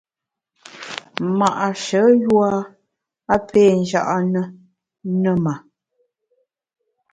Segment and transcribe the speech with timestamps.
[1.37, 2.49] Ma’she yua
[3.33, 4.41] a pé nja’ ne
[5.21, 5.53] ne ma!